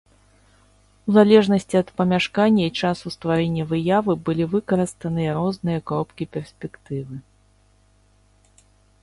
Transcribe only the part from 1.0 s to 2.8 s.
У залежнасці ад памяшкання і